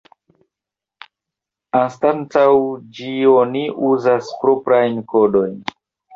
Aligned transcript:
Anstataŭ 1.79 2.47
ĝi 3.01 3.11
oni 3.35 3.63
uzas 3.93 4.33
proprajn 4.43 4.99
kodojn. 5.15 5.55